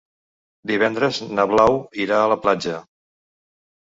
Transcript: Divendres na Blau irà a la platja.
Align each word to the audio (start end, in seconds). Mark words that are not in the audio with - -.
Divendres 0.69 1.19
na 1.39 1.45
Blau 1.51 1.77
irà 2.05 2.17
a 2.21 2.31
la 2.31 2.39
platja. 2.47 2.79